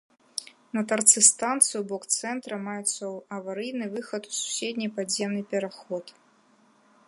На 0.77 0.81
тарцы 0.91 1.21
станцыі 1.31 1.77
ў 1.79 1.81
бок 1.91 2.03
цэнтра 2.17 2.55
маецца 2.67 3.05
аварыйны 3.39 3.85
выхад 3.95 4.21
у 4.31 4.33
суседні 4.41 4.87
падземны 4.97 5.41
пераход. 5.53 6.05